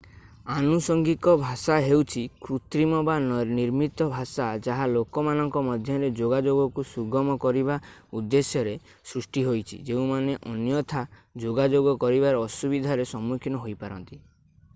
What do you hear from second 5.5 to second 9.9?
ମଧ୍ୟରେ ଯୋଗାଯୋଗକୁ ସୁଗମ କରିବା ଉଦ୍ଦେଶ୍ୟରେ ସୃଷ୍ଟି ହୋଇଛି